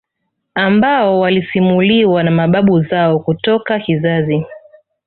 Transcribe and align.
ambao 0.55 1.19
walisimuliwa 1.19 2.23
na 2.23 2.31
mababu 2.31 2.81
zao 2.81 3.19
kutoka 3.19 3.79
kizazi 3.79 4.45